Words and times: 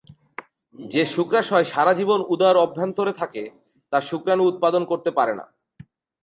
যে 0.75 1.03
শুক্রাশয় 1.05 1.63
সারা 1.63 1.93
জীবন 1.93 2.19
উদর 2.29 2.55
অভ্যন্তরে 2.57 3.13
থাকে 3.13 3.43
তা 3.93 3.97
শুক্রাণু 4.01 4.43
উৎপাদন 4.45 4.83
করতে 4.85 5.09
পারে 5.11 5.33
না। 5.35 5.45